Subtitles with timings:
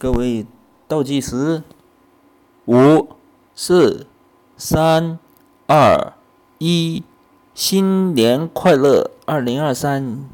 [0.00, 0.46] 各位
[0.88, 1.62] 倒计时
[2.64, 3.10] 五
[3.54, 4.06] 四
[4.56, 5.18] 三
[5.66, 6.14] 二
[6.56, 7.04] 一
[7.52, 10.24] 新年快乐二零二三。